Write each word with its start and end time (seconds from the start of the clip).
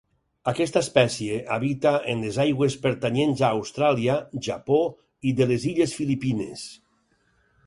Aquesta 0.51 0.81
espècie 0.85 1.35
habita 1.55 1.91
en 2.13 2.23
les 2.27 2.39
aigües 2.45 2.77
pertanyents 2.87 3.45
a 3.45 3.51
Austràlia, 3.59 4.17
Japó 4.49 4.81
i 5.33 5.37
de 5.43 5.51
les 5.53 5.69
Illes 5.75 5.95
Filipines. 6.01 6.67